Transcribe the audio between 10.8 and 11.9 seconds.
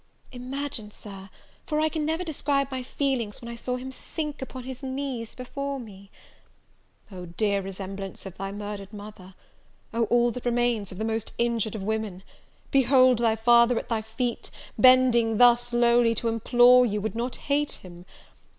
of the most injured of